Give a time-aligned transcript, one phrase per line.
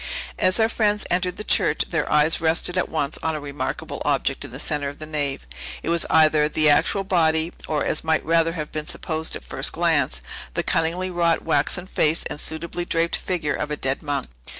[0.39, 4.43] As our friends entered the church, their eyes rested at once on a remarkable object
[4.43, 5.45] in the centre of the nave.
[5.83, 9.73] It was either the actual body, or, as might rather have been supposed at first
[9.73, 10.23] glance,
[10.55, 14.25] the cunningly wrought waxen face and suitably draped figure of a dead monk.